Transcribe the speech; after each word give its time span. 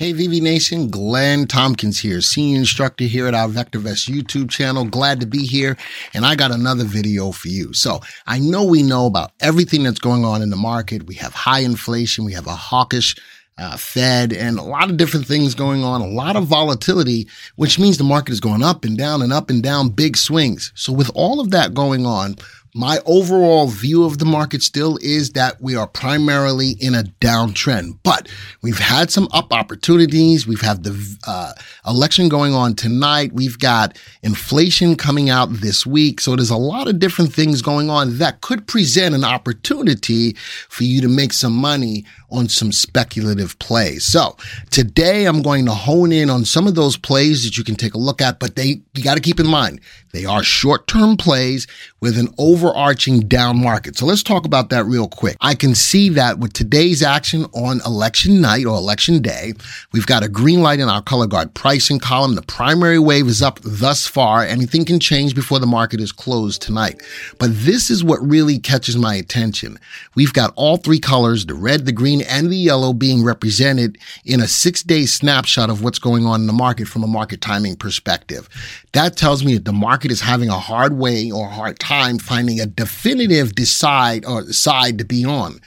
Hey, 0.00 0.14
VV 0.14 0.40
Nation, 0.40 0.88
Glenn 0.88 1.46
Tompkins 1.46 2.00
here, 2.00 2.22
senior 2.22 2.56
instructor 2.56 3.04
here 3.04 3.26
at 3.26 3.34
our 3.34 3.48
VectorVest 3.48 4.08
YouTube 4.08 4.48
channel. 4.48 4.86
Glad 4.86 5.20
to 5.20 5.26
be 5.26 5.44
here. 5.44 5.76
And 6.14 6.24
I 6.24 6.36
got 6.36 6.50
another 6.50 6.84
video 6.84 7.32
for 7.32 7.48
you. 7.48 7.74
So 7.74 8.00
I 8.26 8.38
know 8.38 8.64
we 8.64 8.82
know 8.82 9.04
about 9.04 9.32
everything 9.40 9.82
that's 9.82 9.98
going 9.98 10.24
on 10.24 10.40
in 10.40 10.48
the 10.48 10.56
market. 10.56 11.06
We 11.06 11.16
have 11.16 11.34
high 11.34 11.58
inflation. 11.58 12.24
We 12.24 12.32
have 12.32 12.46
a 12.46 12.54
hawkish 12.54 13.14
uh, 13.58 13.76
Fed 13.76 14.32
and 14.32 14.58
a 14.58 14.62
lot 14.62 14.88
of 14.88 14.96
different 14.96 15.26
things 15.26 15.54
going 15.54 15.84
on, 15.84 16.00
a 16.00 16.06
lot 16.06 16.34
of 16.34 16.46
volatility, 16.46 17.28
which 17.56 17.78
means 17.78 17.98
the 17.98 18.04
market 18.04 18.32
is 18.32 18.40
going 18.40 18.62
up 18.62 18.86
and 18.86 18.96
down 18.96 19.20
and 19.20 19.34
up 19.34 19.50
and 19.50 19.62
down, 19.62 19.90
big 19.90 20.16
swings. 20.16 20.72
So 20.74 20.94
with 20.94 21.10
all 21.14 21.40
of 21.40 21.50
that 21.50 21.74
going 21.74 22.06
on, 22.06 22.36
my 22.74 22.98
overall 23.04 23.66
view 23.66 24.04
of 24.04 24.18
the 24.18 24.24
market 24.24 24.62
still 24.62 24.98
is 25.02 25.30
that 25.30 25.60
we 25.60 25.74
are 25.74 25.86
primarily 25.86 26.70
in 26.80 26.94
a 26.94 27.02
downtrend, 27.20 27.98
but 28.02 28.28
we've 28.62 28.78
had 28.78 29.10
some 29.10 29.28
up 29.32 29.52
opportunities. 29.52 30.46
We've 30.46 30.60
had 30.60 30.84
the 30.84 31.18
uh, 31.26 31.52
election 31.86 32.28
going 32.28 32.54
on 32.54 32.74
tonight. 32.74 33.32
We've 33.32 33.58
got 33.58 33.98
inflation 34.22 34.96
coming 34.96 35.30
out 35.30 35.52
this 35.52 35.84
week. 35.84 36.20
So 36.20 36.36
there's 36.36 36.50
a 36.50 36.56
lot 36.56 36.86
of 36.86 36.98
different 36.98 37.32
things 37.32 37.60
going 37.60 37.90
on 37.90 38.18
that 38.18 38.40
could 38.40 38.66
present 38.66 39.14
an 39.14 39.24
opportunity 39.24 40.34
for 40.68 40.84
you 40.84 41.00
to 41.00 41.08
make 41.08 41.32
some 41.32 41.54
money 41.54 42.04
on 42.30 42.48
some 42.48 42.70
speculative 42.70 43.58
plays. 43.58 44.06
So 44.06 44.36
today 44.70 45.24
I'm 45.24 45.42
going 45.42 45.66
to 45.66 45.72
hone 45.72 46.12
in 46.12 46.30
on 46.30 46.44
some 46.44 46.68
of 46.68 46.76
those 46.76 46.96
plays 46.96 47.44
that 47.44 47.58
you 47.58 47.64
can 47.64 47.74
take 47.74 47.94
a 47.94 47.98
look 47.98 48.20
at, 48.20 48.38
but 48.38 48.54
they, 48.54 48.82
you 48.94 49.02
got 49.02 49.16
to 49.16 49.20
keep 49.20 49.40
in 49.40 49.48
mind, 49.48 49.80
they 50.12 50.24
are 50.24 50.42
short-term 50.42 51.16
plays 51.16 51.66
with 52.00 52.18
an 52.18 52.28
overarching 52.38 53.20
down 53.20 53.62
market. 53.62 53.96
So 53.96 54.06
let's 54.06 54.22
talk 54.22 54.44
about 54.44 54.70
that 54.70 54.84
real 54.84 55.08
quick. 55.08 55.36
I 55.40 55.54
can 55.54 55.74
see 55.74 56.08
that 56.10 56.38
with 56.38 56.52
today's 56.52 57.02
action 57.02 57.44
on 57.52 57.80
election 57.86 58.40
night 58.40 58.64
or 58.66 58.76
election 58.76 59.20
day, 59.22 59.52
we've 59.92 60.06
got 60.06 60.22
a 60.22 60.28
green 60.28 60.62
light 60.62 60.80
in 60.80 60.88
our 60.88 61.02
color 61.02 61.26
guard 61.26 61.54
pricing 61.54 61.98
column. 61.98 62.34
The 62.34 62.42
primary 62.42 62.98
wave 62.98 63.26
is 63.26 63.42
up 63.42 63.60
thus 63.62 64.06
far. 64.06 64.42
Anything 64.42 64.84
can 64.84 64.98
change 64.98 65.34
before 65.34 65.58
the 65.58 65.66
market 65.66 66.00
is 66.00 66.12
closed 66.12 66.62
tonight. 66.62 67.02
But 67.38 67.50
this 67.52 67.90
is 67.90 68.02
what 68.02 68.20
really 68.26 68.58
catches 68.58 68.96
my 68.96 69.14
attention. 69.14 69.78
We've 70.14 70.32
got 70.32 70.52
all 70.56 70.78
three 70.78 71.00
colors, 71.00 71.46
the 71.46 71.54
red, 71.54 71.86
the 71.86 71.92
green, 71.92 72.22
and 72.22 72.50
the 72.50 72.56
yellow 72.56 72.92
being 72.92 73.22
represented 73.22 73.98
in 74.24 74.40
a 74.40 74.48
six 74.48 74.82
day 74.82 75.06
snapshot 75.06 75.70
of 75.70 75.84
what's 75.84 75.98
going 75.98 76.26
on 76.26 76.40
in 76.40 76.46
the 76.46 76.52
market 76.52 76.88
from 76.88 77.04
a 77.04 77.08
market 77.08 77.40
timing 77.40 77.76
perspective. 77.76 78.48
That 78.92 79.16
tells 79.16 79.44
me 79.44 79.54
that 79.54 79.64
the 79.64 79.72
market 79.72 79.99
is 80.08 80.20
having 80.20 80.48
a 80.48 80.58
hard 80.58 80.94
way 80.94 81.30
or 81.30 81.48
hard 81.48 81.78
time 81.78 82.18
finding 82.18 82.60
a 82.60 82.66
definitive 82.66 83.54
decide 83.54 84.24
or 84.24 84.44
side 84.52 84.98
to 84.98 85.04
be 85.04 85.24
on. 85.24 85.60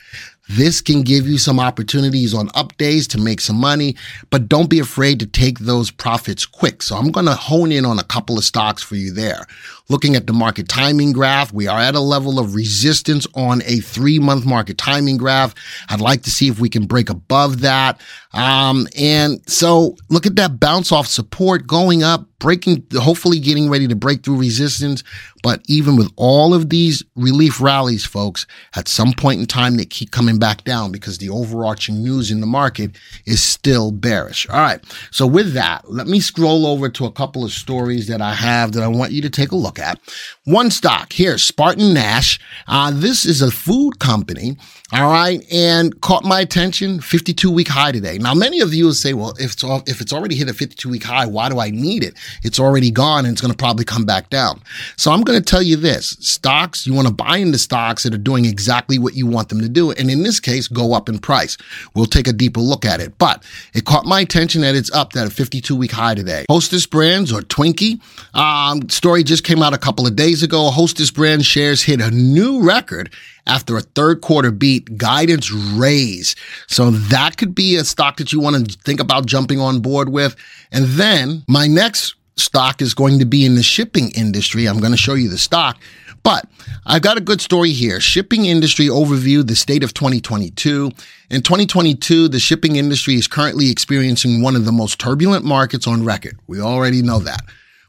This 0.55 0.81
can 0.81 1.01
give 1.01 1.27
you 1.27 1.39
some 1.39 1.59
opportunities 1.59 2.33
on 2.33 2.49
up 2.53 2.77
days 2.77 3.07
to 3.09 3.17
make 3.17 3.41
some 3.41 3.55
money, 3.55 3.95
but 4.29 4.47
don't 4.47 4.69
be 4.69 4.79
afraid 4.79 5.19
to 5.19 5.25
take 5.25 5.59
those 5.59 5.89
profits 5.89 6.45
quick. 6.45 6.83
So 6.83 6.95
I'm 6.95 7.11
going 7.11 7.25
to 7.25 7.33
hone 7.33 7.71
in 7.71 7.85
on 7.85 7.97
a 7.97 8.03
couple 8.03 8.37
of 8.37 8.43
stocks 8.43 8.83
for 8.83 8.95
you 8.95 9.11
there. 9.11 9.47
Looking 9.89 10.15
at 10.15 10.27
the 10.27 10.33
market 10.33 10.69
timing 10.69 11.11
graph, 11.11 11.51
we 11.51 11.67
are 11.67 11.79
at 11.79 11.95
a 11.95 11.99
level 11.99 12.39
of 12.39 12.55
resistance 12.55 13.27
on 13.35 13.61
a 13.65 13.79
three 13.79 14.19
month 14.19 14.45
market 14.45 14.77
timing 14.77 15.17
graph. 15.17 15.55
I'd 15.89 16.01
like 16.01 16.21
to 16.23 16.29
see 16.29 16.47
if 16.47 16.59
we 16.59 16.69
can 16.69 16.85
break 16.85 17.09
above 17.09 17.61
that. 17.61 17.99
Um, 18.33 18.87
and 18.97 19.41
so 19.47 19.95
look 20.09 20.25
at 20.25 20.35
that 20.37 20.59
bounce 20.59 20.91
off 20.91 21.07
support 21.07 21.67
going 21.67 22.01
up, 22.01 22.25
breaking, 22.39 22.85
hopefully 22.93 23.39
getting 23.39 23.69
ready 23.69 23.87
to 23.87 23.95
break 23.95 24.23
through 24.23 24.39
resistance. 24.39 25.03
But 25.43 25.61
even 25.67 25.97
with 25.97 26.11
all 26.15 26.53
of 26.53 26.69
these 26.69 27.03
relief 27.15 27.59
rallies, 27.59 28.05
folks, 28.05 28.47
at 28.75 28.87
some 28.87 29.11
point 29.11 29.41
in 29.41 29.45
time, 29.45 29.75
they 29.75 29.85
keep 29.85 30.11
coming 30.11 30.39
back 30.43 30.65
down 30.65 30.91
because 30.91 31.19
the 31.19 31.29
overarching 31.29 32.03
news 32.03 32.29
in 32.29 32.41
the 32.41 32.45
market 32.45 32.91
is 33.25 33.41
still 33.41 33.91
bearish. 33.91 34.45
All 34.49 34.59
right. 34.59 34.81
So 35.09 35.25
with 35.25 35.53
that, 35.53 35.89
let 35.89 36.05
me 36.05 36.19
scroll 36.19 36.67
over 36.67 36.89
to 36.89 37.05
a 37.05 37.11
couple 37.11 37.45
of 37.45 37.51
stories 37.51 38.07
that 38.07 38.21
I 38.21 38.33
have 38.33 38.73
that 38.73 38.83
I 38.83 38.89
want 38.89 39.13
you 39.13 39.21
to 39.21 39.29
take 39.29 39.53
a 39.53 39.55
look 39.55 39.79
at. 39.79 40.01
One 40.43 40.69
stock 40.69 41.13
here, 41.13 41.35
SpartanNash. 41.35 42.41
Uh, 42.67 42.91
this 42.93 43.25
is 43.25 43.41
a 43.41 43.51
food 43.51 43.99
company. 43.99 44.57
All 44.91 45.09
right. 45.09 45.41
And 45.51 45.99
caught 46.01 46.25
my 46.25 46.41
attention 46.41 46.99
52 46.99 47.49
week 47.49 47.69
high 47.69 47.93
today. 47.93 48.17
Now, 48.17 48.33
many 48.33 48.59
of 48.59 48.73
you 48.73 48.85
will 48.85 48.93
say, 48.93 49.13
well, 49.13 49.33
if 49.39 49.53
it's, 49.53 49.63
if 49.87 50.01
it's 50.01 50.11
already 50.11 50.35
hit 50.35 50.49
a 50.49 50.53
52 50.53 50.89
week 50.89 51.03
high, 51.03 51.25
why 51.25 51.47
do 51.47 51.59
I 51.59 51.69
need 51.69 52.03
it? 52.03 52.15
It's 52.43 52.59
already 52.59 52.91
gone 52.91 53.25
and 53.25 53.31
it's 53.31 53.41
going 53.41 53.53
to 53.53 53.57
probably 53.57 53.85
come 53.85 54.05
back 54.05 54.29
down. 54.29 54.61
So 54.97 55.11
I'm 55.13 55.21
going 55.21 55.39
to 55.39 55.45
tell 55.45 55.63
you 55.63 55.77
this 55.77 56.17
stocks, 56.19 56.85
you 56.85 56.93
want 56.93 57.07
to 57.07 57.13
buy 57.13 57.37
into 57.37 57.57
stocks 57.57 58.03
that 58.03 58.13
are 58.13 58.17
doing 58.17 58.43
exactly 58.45 58.99
what 58.99 59.15
you 59.15 59.25
want 59.25 59.47
them 59.47 59.61
to 59.61 59.69
do. 59.69 59.91
And 59.91 60.11
in 60.11 60.22
this 60.23 60.39
case, 60.39 60.67
go 60.67 60.93
up 60.93 61.09
in 61.09 61.19
price. 61.19 61.57
We'll 61.95 62.05
take 62.05 62.27
a 62.27 62.33
deeper 62.33 62.59
look 62.59 62.85
at 62.85 62.99
it, 62.99 63.17
but 63.17 63.43
it 63.73 63.85
caught 63.85 64.05
my 64.05 64.21
attention 64.21 64.61
that 64.61 64.75
it's 64.75 64.91
up 64.91 65.15
at 65.15 65.27
a 65.27 65.29
52 65.29 65.75
week 65.75 65.91
high 65.91 66.15
today. 66.15 66.45
Hostess 66.49 66.85
Brands 66.85 67.31
or 67.31 67.41
Twinkie, 67.41 68.01
um, 68.35 68.89
story 68.89 69.23
just 69.23 69.43
came 69.43 69.61
out 69.61 69.73
a 69.73 69.77
couple 69.77 70.07
of 70.07 70.15
days 70.15 70.43
ago. 70.43 70.69
Hostess 70.69 71.11
Brands 71.11 71.45
shares 71.45 71.83
hit 71.83 72.01
a 72.01 72.11
new 72.11 72.61
record 72.61 73.13
after 73.45 73.77
a 73.77 73.81
third 73.81 74.21
quarter 74.21 74.51
beat, 74.51 74.97
guidance 74.97 75.51
raise. 75.51 76.35
So 76.67 76.91
that 76.91 77.37
could 77.37 77.53
be 77.53 77.75
a 77.75 77.83
stock 77.83 78.17
that 78.17 78.31
you 78.31 78.39
want 78.39 78.71
to 78.71 78.77
think 78.79 78.99
about 78.99 79.25
jumping 79.25 79.59
on 79.59 79.79
board 79.79 80.09
with. 80.09 80.35
And 80.71 80.85
then 80.85 81.43
my 81.47 81.67
next 81.67 82.15
stock 82.35 82.81
is 82.81 82.93
going 82.93 83.19
to 83.19 83.25
be 83.25 83.45
in 83.45 83.55
the 83.55 83.63
shipping 83.63 84.11
industry. 84.11 84.67
I'm 84.67 84.79
going 84.79 84.91
to 84.91 84.97
show 84.97 85.13
you 85.13 85.29
the 85.29 85.37
stock. 85.37 85.77
But 86.23 86.47
I've 86.85 87.01
got 87.01 87.17
a 87.17 87.21
good 87.21 87.41
story 87.41 87.71
here. 87.71 87.99
Shipping 87.99 88.45
industry 88.45 88.87
overview, 88.87 89.45
the 89.45 89.55
state 89.55 89.83
of 89.83 89.93
2022. 89.93 90.91
In 91.29 91.41
2022, 91.41 92.29
the 92.29 92.39
shipping 92.39 92.77
industry 92.77 93.15
is 93.15 93.27
currently 93.27 93.69
experiencing 93.69 94.41
one 94.41 94.55
of 94.55 94.63
the 94.63 94.71
most 94.71 94.99
turbulent 94.99 95.43
markets 95.43 95.85
on 95.85 96.05
record. 96.05 96.39
We 96.47 96.61
already 96.61 97.01
know 97.01 97.19
that. 97.19 97.41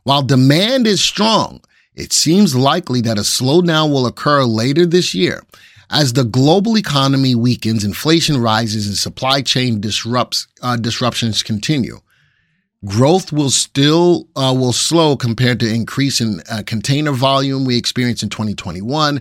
While 0.03 0.23
demand 0.23 0.87
is 0.87 1.01
strong, 1.01 1.61
it 1.95 2.13
seems 2.13 2.57
likely 2.57 3.01
that 3.03 3.19
a 3.19 3.23
slowdown 3.23 3.93
will 3.93 4.07
occur 4.07 4.43
later 4.43 4.85
this 4.85 5.15
year. 5.15 5.45
As 5.91 6.15
the 6.15 6.25
global 6.25 6.77
economy 6.77 7.37
weakens, 7.37 7.85
inflation 7.85 8.39
rises, 8.41 8.89
and 8.89 8.97
supply 8.97 9.43
chain 9.43 9.81
disrupts, 9.81 10.49
uh, 10.61 10.77
disruptions 10.77 11.43
continue. 11.45 12.01
Growth 12.85 13.33
will 13.33 13.51
still 13.51 14.29
uh, 14.37 14.55
will 14.57 14.73
slow 14.73 15.17
compared 15.17 15.61
to 15.61 15.73
increase 15.73 16.21
in 16.21 16.41
uh, 16.51 16.63
container 16.67 17.13
volume 17.13 17.65
we 17.65 17.77
experienced 17.77 18.23
in 18.23 18.29
2021. 18.29 19.21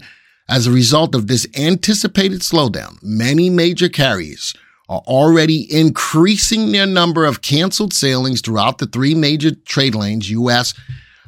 As 0.50 0.68
a 0.68 0.72
result 0.72 1.16
of 1.16 1.28
this 1.28 1.48
anticipated 1.58 2.42
slowdown, 2.42 2.98
many 3.02 3.50
major 3.50 3.88
carriers 3.88 4.54
are 4.90 5.02
already 5.08 5.66
increasing 5.74 6.72
their 6.72 6.86
number 6.86 7.26
of 7.26 7.42
canceled 7.42 7.94
sailings 7.94 8.42
throughout 8.42 8.80
the 8.80 8.86
three 8.86 9.16
major 9.16 9.52
trade 9.52 9.96
lanes, 9.96 10.30
U.S., 10.30 10.74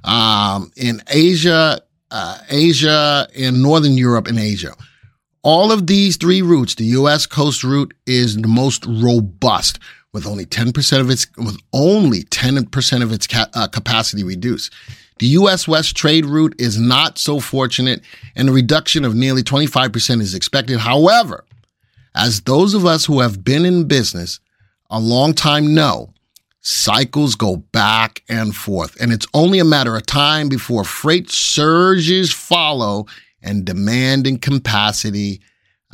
um, 0.04 0.72
in 0.76 1.02
Asia, 1.10 1.82
uh, 2.12 2.38
Asia, 2.50 3.28
in 3.34 3.62
Northern 3.62 3.94
Europe 3.94 4.28
and 4.28 4.38
Asia. 4.38 4.74
All 5.42 5.72
of 5.72 5.88
these 5.88 6.18
three 6.18 6.42
routes, 6.42 6.76
the 6.76 6.86
U.S. 6.86 7.26
coast 7.26 7.64
route 7.64 7.94
is 8.06 8.36
the 8.36 8.48
most 8.48 8.86
robust, 8.86 9.80
with 10.16 10.26
only 10.26 10.46
10% 10.46 11.00
of 11.02 11.10
its 11.10 11.28
with 11.36 11.58
only 11.74 12.24
10% 12.24 13.04
of 13.04 13.12
its 13.12 13.28
ca- 13.28 13.50
uh, 13.54 13.68
capacity 13.68 14.24
reduced. 14.24 14.72
The 15.20 15.28
U.S. 15.40 15.68
West 15.68 15.98
trade 15.98 16.26
route 16.26 16.56
is 16.58 16.80
not 16.80 17.18
so 17.18 17.42
fortunate, 17.42 18.02
and 18.34 18.48
a 18.48 18.54
reduction 18.54 19.04
of 19.04 19.14
nearly 19.14 19.44
25% 19.44 20.22
is 20.22 20.34
expected. 20.34 20.80
However, 20.80 21.44
as 22.16 22.42
those 22.42 22.74
of 22.74 22.86
us 22.86 23.06
who 23.06 23.20
have 23.20 23.44
been 23.44 23.66
in 23.66 23.90
business 23.90 24.40
a 24.90 25.02
long 25.02 25.34
time 25.34 25.74
know, 25.76 26.14
cycles 26.62 27.36
go 27.36 27.58
back 27.58 28.24
and 28.30 28.56
forth, 28.56 28.96
and 29.02 29.12
it's 29.12 29.28
only 29.34 29.60
a 29.60 29.66
matter 29.66 29.98
of 29.98 30.06
time 30.06 30.48
before 30.48 30.86
freight 30.86 31.30
surges 31.30 32.32
follow 32.32 33.06
and 33.42 33.66
demand 33.66 34.28
and 34.28 34.42
capacity 34.42 35.42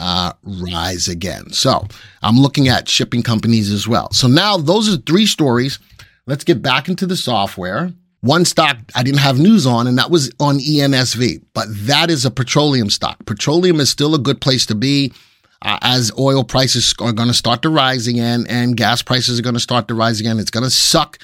uh, 0.01 0.33
rise 0.44 1.07
again. 1.07 1.51
So 1.51 1.88
I'm 2.24 2.38
looking 2.38 2.68
at 2.68 2.89
shipping 2.89 3.21
companies 3.21 3.71
as 3.71 3.88
well. 3.88 4.12
So 4.12 4.27
now 4.27 4.57
those 4.57 4.92
are 4.92 4.98
three 4.98 5.27
stories. 5.27 5.77
Let's 6.25 6.44
get 6.44 6.62
back 6.62 6.89
into 6.89 7.06
the 7.06 7.15
software. 7.15 7.94
One 8.21 8.44
stock 8.45 8.77
I 8.95 9.03
didn't 9.03 9.19
have 9.19 9.39
news 9.39 9.65
on, 9.65 9.88
and 9.88 9.98
that 9.98 10.12
was 10.12 10.31
on 10.39 10.57
ENSV, 10.57 11.44
but 11.53 11.68
that 11.69 12.09
is 12.09 12.25
a 12.25 12.31
petroleum 12.31 12.89
stock. 12.89 13.25
Petroleum 13.25 13.80
is 13.80 13.89
still 13.89 14.15
a 14.15 14.19
good 14.19 14.42
place 14.42 14.65
to 14.68 14.75
be 14.75 15.13
uh, 15.62 15.77
as 15.81 16.12
oil 16.18 16.44
prices 16.44 16.94
are 17.00 17.13
going 17.13 17.27
to 17.27 17.33
start 17.33 17.62
to 17.62 17.69
rise 17.69 18.07
again 18.07 18.45
and 18.50 18.75
gas 18.75 19.04
prices 19.04 19.39
are 19.39 19.44
going 19.44 19.56
to 19.56 19.59
start 19.59 19.88
to 19.88 19.94
rise 19.94 20.19
again. 20.19 20.39
It's 20.39 20.51
going 20.51 20.63
to 20.63 20.71
suck, 20.71 21.19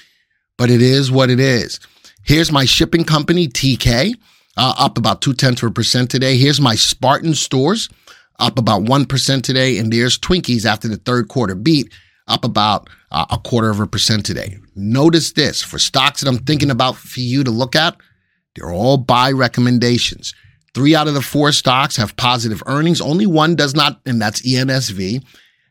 but 0.57 0.69
it 0.69 0.81
is 0.81 1.11
what 1.11 1.31
it 1.31 1.39
is. 1.39 1.79
Here's 2.23 2.51
my 2.51 2.65
shipping 2.65 3.03
company, 3.03 3.47
TK, 3.47 4.13
uh, 4.57 4.73
up 4.77 4.97
about 4.97 5.21
two 5.21 5.33
tenths 5.33 5.63
of 5.63 5.69
a 5.71 5.73
percent 5.73 6.11
today. 6.11 6.37
Here's 6.37 6.61
my 6.61 6.75
Spartan 6.75 7.33
stores, 7.33 7.89
up 8.39 8.57
about 8.57 8.83
1% 8.83 9.41
today. 9.43 9.77
And 9.77 9.91
there's 9.91 10.17
Twinkies 10.17 10.65
after 10.65 10.87
the 10.87 10.97
third 10.97 11.27
quarter 11.27 11.55
beat, 11.55 11.93
up 12.27 12.43
about 12.43 12.89
uh, 13.11 13.25
a 13.29 13.37
quarter 13.37 13.69
of 13.69 13.79
a 13.79 13.87
percent 13.87 14.25
today. 14.25 14.57
Notice 14.75 15.31
this 15.31 15.63
for 15.63 15.79
stocks 15.79 16.21
that 16.21 16.29
I'm 16.29 16.39
thinking 16.39 16.71
about 16.71 16.95
for 16.95 17.21
you 17.21 17.43
to 17.43 17.51
look 17.51 17.75
at, 17.75 17.95
they're 18.55 18.71
all 18.71 18.97
buy 18.97 19.31
recommendations. 19.31 20.33
Three 20.73 20.93
out 20.95 21.07
of 21.07 21.13
the 21.13 21.21
four 21.21 21.51
stocks 21.51 21.95
have 21.95 22.17
positive 22.17 22.61
earnings. 22.67 23.01
Only 23.01 23.25
one 23.25 23.55
does 23.55 23.75
not, 23.75 24.01
and 24.05 24.21
that's 24.21 24.41
ENSV. 24.41 25.23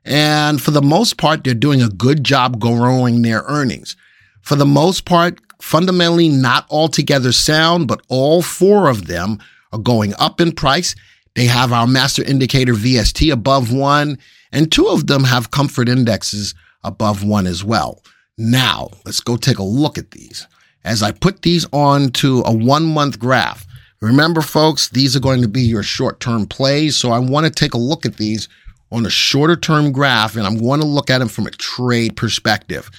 And 0.05 0.61
for 0.61 0.71
the 0.71 0.83
most 0.83 1.17
part, 1.17 1.45
they're 1.45 1.55
doing 1.55 1.83
a 1.83 1.89
good 1.89 2.25
job 2.25 2.61
growing 2.61 3.23
their 3.23 3.43
earnings. 3.47 3.97
For 4.43 4.55
the 4.55 4.67
most 4.67 5.05
part, 5.05 5.41
fundamentally 5.61 6.29
not 6.29 6.67
altogether 6.71 7.33
sound, 7.33 7.89
but 7.89 8.01
all 8.09 8.43
four 8.43 8.89
of 8.89 9.07
them 9.07 9.39
are 9.73 9.79
going 9.79 10.15
up 10.19 10.41
in 10.41 10.53
price. 10.53 10.95
They 11.37 11.47
have 11.47 11.71
our 11.71 11.87
master 11.87 12.25
indicator 12.25 12.73
VST 12.73 13.31
above 13.31 13.71
one, 13.71 14.19
and 14.53 14.73
two 14.73 14.89
of 14.89 15.07
them 15.07 15.23
have 15.25 15.51
comfort 15.51 15.87
indexes 15.87 16.55
above 16.83 17.23
one 17.23 17.47
as 17.47 17.63
well. 17.63 18.03
Now, 18.39 18.89
let's 19.05 19.21
go 19.21 19.37
take 19.37 19.59
a 19.59 19.63
look 19.63 19.99
at 19.99 20.13
these. 20.13 20.47
As 20.83 21.03
I 21.03 21.13
put 21.13 21.43
these 21.43 21.67
onto 21.73 22.43
a 22.47 22.53
one 22.53 22.87
month 22.87 23.19
graph, 23.19 23.67
remember, 24.01 24.41
folks, 24.41 24.89
these 24.89 25.15
are 25.15 25.21
going 25.21 25.43
to 25.43 25.49
be 25.49 25.61
your 25.61 25.83
short 25.83 26.21
term 26.21 26.47
plays. 26.47 26.97
So 26.97 27.11
I 27.11 27.19
want 27.19 27.45
to 27.45 27.51
take 27.51 27.75
a 27.75 27.79
look 27.79 28.07
at 28.07 28.17
these 28.17 28.49
on 28.91 29.05
a 29.05 29.11
shorter 29.11 29.57
term 29.57 29.93
graph, 29.93 30.37
and 30.37 30.47
I'm 30.47 30.59
going 30.59 30.81
to 30.81 30.87
look 30.87 31.11
at 31.11 31.19
them 31.19 31.29
from 31.29 31.47
a 31.47 31.51
trade 31.51 32.17
perspective. 32.17 32.91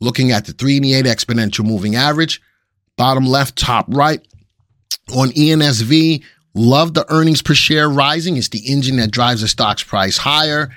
Looking 0.00 0.32
at 0.32 0.44
the 0.44 0.52
3 0.52 0.76
and 0.76 0.86
8 0.86 1.04
exponential 1.06 1.64
moving 1.64 1.96
average, 1.96 2.42
bottom 2.98 3.24
left, 3.24 3.56
top 3.56 3.86
right. 3.88 4.20
On 5.16 5.28
ENSV, 5.28 6.22
love 6.56 6.94
the 6.94 7.10
earnings 7.12 7.42
per 7.42 7.54
share 7.54 7.88
rising. 7.88 8.36
It's 8.36 8.48
the 8.48 8.70
engine 8.70 8.96
that 8.96 9.10
drives 9.10 9.42
the 9.42 9.48
stock's 9.48 9.84
price 9.84 10.16
higher. 10.16 10.70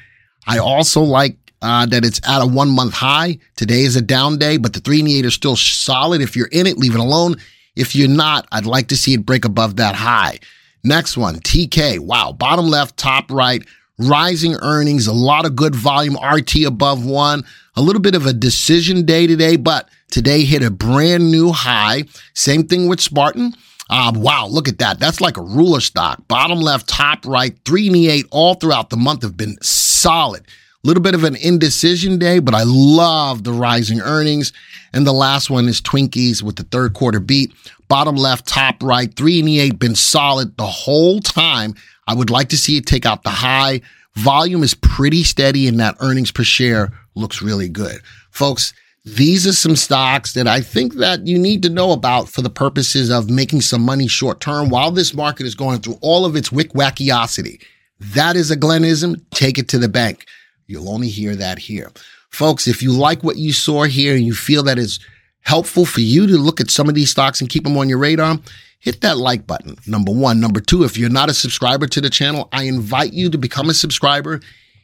I 0.46 0.58
also 0.60 1.02
like 1.02 1.38
uh, 1.62 1.86
that 1.88 2.06
it's 2.06 2.22
at 2.28 2.42
a 2.42 2.46
one 2.46 2.70
month 2.70 2.94
high. 2.94 3.40
Today 3.56 3.82
is 3.82 3.96
a 3.96 4.02
down 4.02 4.38
day, 4.38 4.58
but 4.58 4.74
the 4.74 4.80
3 4.80 5.00
and 5.00 5.08
the 5.08 5.20
8 5.20 5.26
are 5.26 5.32
still 5.32 5.56
solid. 5.56 6.22
If 6.22 6.36
you're 6.36 6.48
in 6.48 6.68
it, 6.68 6.78
leave 6.78 6.96
it 6.96 7.00
alone. 7.00 7.36
If 7.76 7.96
you're 7.96 8.10
not, 8.10 8.48
I'd 8.52 8.66
like 8.66 8.88
to 8.90 8.98
see 8.98 9.14
it 9.14 9.26
break 9.26 9.46
above 9.46 9.78
that 9.78 9.96
high. 9.96 10.40
Next 10.84 11.18
one, 11.18 11.36
TK. 11.36 12.00
Wow. 12.00 12.34
Bottom 12.34 12.68
left, 12.68 12.98
top 12.98 13.32
right 13.32 13.64
rising 14.00 14.56
earnings, 14.62 15.08
a 15.08 15.14
lot 15.14 15.46
of 15.46 15.56
good 15.56 15.76
volume, 15.76 16.16
RT 16.16 16.64
above 16.66 17.06
one, 17.06 17.44
a 17.76 17.82
little 17.82 18.02
bit 18.02 18.16
of 18.16 18.26
a 18.26 18.34
decision 18.34 19.06
day 19.06 19.28
today, 19.28 19.58
but 19.58 19.90
today 20.10 20.46
hit 20.46 20.64
a 20.64 20.72
brand 20.72 21.30
new 21.30 21.52
high. 21.52 22.06
Same 22.34 22.66
thing 22.66 22.88
with 22.88 23.02
Spartan. 23.02 23.54
Uh, 23.90 24.12
wow, 24.16 24.46
look 24.48 24.68
at 24.68 24.78
that. 24.78 25.00
That's 25.00 25.20
like 25.20 25.38
a 25.38 25.42
ruler 25.42 25.80
stock. 25.80 26.28
Bottom 26.28 26.60
left, 26.60 26.88
top 26.88 27.26
right, 27.26 27.58
three 27.66 27.88
and 27.88 27.96
eight 27.96 28.28
all 28.30 28.54
throughout 28.54 28.90
the 28.90 28.98
month 28.98 29.24
have 29.24 29.36
been 29.36 29.58
solid. 29.62 30.42
A 30.42 30.88
little 30.88 31.04
bit 31.04 31.16
of 31.16 31.24
an 31.24 31.36
indecision 31.36 32.20
day, 32.20 32.40
but 32.40 32.54
I 32.54 32.64
love 32.66 33.44
the 33.44 33.52
rising 33.52 34.00
earnings. 34.00 34.54
And 34.94 35.06
the 35.06 35.12
last 35.12 35.50
one 35.50 35.68
is 35.68 35.82
Twinkies 35.82 36.42
with 36.42 36.56
the 36.56 36.64
third 36.64 36.94
quarter 36.94 37.20
beat. 37.20 37.52
Bottom 37.90 38.16
left, 38.16 38.48
top 38.48 38.82
right, 38.84 39.14
three 39.16 39.40
and 39.40 39.50
eight 39.50 39.80
been 39.80 39.96
solid 39.96 40.56
the 40.58 40.66
whole 40.66 41.20
time. 41.20 41.74
I 42.08 42.14
would 42.14 42.30
like 42.30 42.50
to 42.50 42.58
see 42.58 42.78
it 42.78 42.86
take 42.86 43.06
out 43.06 43.24
the 43.24 43.30
high. 43.30 43.82
Volume 44.16 44.64
is 44.64 44.74
pretty 44.74 45.24
steady 45.24 45.68
and 45.68 45.80
that 45.80 45.98
earnings 46.00 46.32
per 46.32 46.44
share 46.44 46.94
looks 47.16 47.42
really 47.42 47.68
good. 47.70 48.02
Folks, 48.32 48.74
these 49.16 49.48
are 49.48 49.54
some 49.54 49.76
stocks 49.76 50.34
that 50.34 50.48
I 50.48 50.62
think 50.62 50.96
that 50.96 51.26
you 51.26 51.38
need 51.38 51.64
to 51.64 51.70
know 51.70 51.92
about 51.92 52.30
for 52.30 52.42
the 52.42 52.50
purposes 52.50 53.10
of 53.10 53.30
making 53.30 53.62
some 53.62 53.82
money 53.82 54.08
short 54.08 54.40
term 54.40 54.70
while 54.70 54.92
this 54.92 55.14
market 55.14 55.46
is 55.46 55.56
going 55.56 55.80
through 55.80 55.98
all 56.02 56.26
of 56.26 56.36
its 56.36 56.52
wick 56.52 56.74
wackiosity. 56.74 57.62
That 58.00 58.36
is 58.36 58.52
a 58.52 58.56
Glenism. 58.56 59.16
Take 59.32 59.58
it 59.58 59.68
to 59.70 59.78
the 59.78 59.90
bank. 59.90 60.26
You'll 60.68 60.90
only 60.90 61.10
hear 61.10 61.36
that 61.36 61.60
here. 61.60 61.92
Folks, 62.30 62.68
if 62.68 62.84
you 62.84 62.92
like 62.92 63.24
what 63.24 63.38
you 63.38 63.54
saw 63.54 63.84
here 63.84 64.16
and 64.16 64.26
you 64.26 64.34
feel 64.34 64.64
that 64.64 64.78
is 64.78 65.00
helpful 65.42 65.86
for 65.86 66.02
you 66.02 66.28
to 66.28 66.38
look 66.38 66.62
at 66.62 66.70
some 66.70 66.88
of 66.88 66.96
these 66.96 67.10
stocks 67.10 67.42
and 67.42 67.50
keep 67.50 67.64
them 67.64 67.78
on 67.78 67.90
your 67.90 67.98
radar, 67.98 68.38
hit 68.80 69.02
that 69.02 69.18
like 69.18 69.48
button. 69.48 69.76
Number 69.88 70.12
one. 70.12 70.40
Number 70.40 70.60
two, 70.60 70.84
if 70.84 70.98
you're 70.98 71.10
not 71.10 71.30
a 71.30 71.34
subscriber 71.34 71.88
to 71.88 72.02
the 72.02 72.10
channel, 72.10 72.48
I 72.52 72.64
invite 72.64 73.14
you 73.14 73.30
to 73.30 73.38
become 73.38 73.70
a 73.70 73.74
subscriber. 73.74 74.42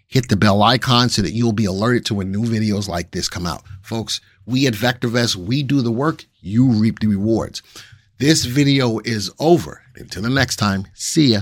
Hit 0.08 0.30
the 0.30 0.36
bell 0.36 0.62
icon 0.64 1.10
so 1.10 1.22
that 1.22 1.32
you'll 1.32 1.52
be 1.52 1.66
alerted 1.66 2.06
to 2.06 2.14
when 2.14 2.32
new 2.32 2.44
videos 2.44 2.88
like 2.88 3.12
this 3.12 3.28
come 3.28 3.46
out. 3.46 3.64
Folks, 3.82 4.22
we 4.46 4.68
at 4.68 4.74
VectorVest, 4.74 5.36
we 5.36 5.64
do 5.64 5.82
the 5.82 5.92
work, 5.92 6.26
you 6.42 6.68
reap 6.68 7.00
the 7.00 7.08
rewards. 7.08 7.62
This 8.18 8.46
video 8.46 9.00
is 9.00 9.32
over. 9.40 9.82
Until 9.96 10.22
the 10.22 10.30
next 10.30 10.58
time, 10.58 10.88
see 10.94 11.34
ya. 11.34 11.42